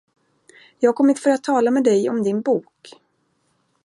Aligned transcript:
Jag 0.79 0.89
har 0.89 0.93
kommit 0.93 1.19
för 1.19 1.29
att 1.29 1.43
tala 1.43 1.71
med 1.71 1.83
dig 1.83 2.09
om 2.09 2.23
din 2.23 2.41
bok. 2.41 2.93